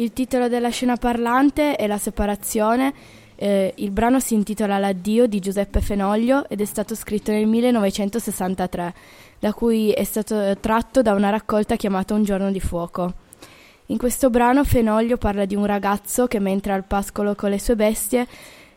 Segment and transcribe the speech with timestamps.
[0.00, 2.94] Il titolo della scena parlante è La separazione.
[3.34, 8.94] Eh, il brano si intitola L'addio di Giuseppe Fenoglio ed è stato scritto nel 1963,
[9.40, 13.12] da cui è stato tratto da una raccolta chiamata Un giorno di fuoco.
[13.86, 17.74] In questo brano Fenoglio parla di un ragazzo che mentre al pascolo con le sue
[17.74, 18.24] bestie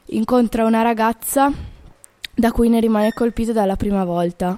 [0.06, 1.52] incontra una ragazza
[2.34, 4.58] da cui ne rimane colpito dalla prima volta.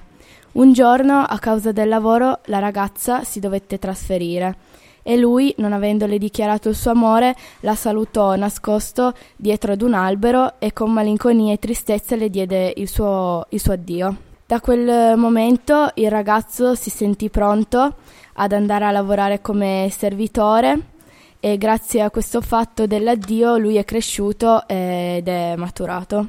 [0.52, 4.56] Un giorno, a causa del lavoro, la ragazza si dovette trasferire
[5.04, 10.54] e lui, non avendole dichiarato il suo amore, la salutò nascosto dietro ad un albero
[10.58, 14.16] e con malinconia e tristezza le diede il suo, il suo addio.
[14.46, 17.96] Da quel momento il ragazzo si sentì pronto
[18.32, 20.92] ad andare a lavorare come servitore
[21.38, 26.28] e grazie a questo fatto dell'addio lui è cresciuto ed è maturato.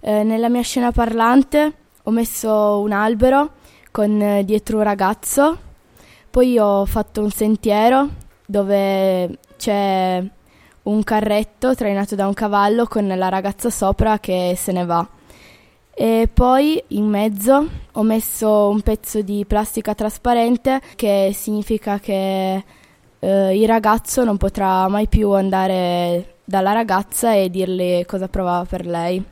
[0.00, 1.72] Eh, nella mia scena parlante
[2.02, 3.52] ho messo un albero
[3.92, 5.58] con dietro un ragazzo,
[6.30, 8.08] poi ho fatto un sentiero
[8.46, 10.22] dove c'è
[10.82, 15.06] un carretto trainato da un cavallo con la ragazza sopra che se ne va.
[15.92, 22.64] E poi in mezzo ho messo un pezzo di plastica trasparente che significa che
[23.18, 28.86] eh, il ragazzo non potrà mai più andare dalla ragazza e dirle cosa provava per
[28.86, 29.22] lei.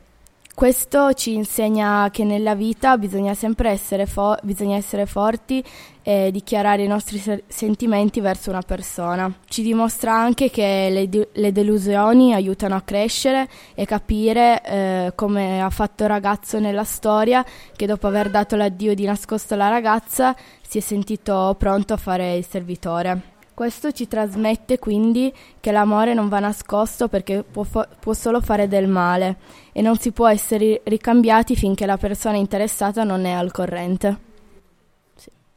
[0.58, 5.62] Questo ci insegna che nella vita bisogna sempre essere, fo- bisogna essere forti
[6.02, 9.32] e dichiarare i nostri se- sentimenti verso una persona.
[9.46, 15.62] Ci dimostra anche che le, de- le delusioni aiutano a crescere e capire, eh, come
[15.62, 17.44] ha fatto il ragazzo nella storia,
[17.76, 22.34] che dopo aver dato l'addio di nascosto alla ragazza si è sentito pronto a fare
[22.34, 23.36] il servitore.
[23.58, 28.68] Questo ci trasmette quindi che l'amore non va nascosto perché può, fo- può, solo fare
[28.68, 29.38] del male
[29.72, 34.27] e non si può essere ricambiati finché la persona interessata non è al corrente.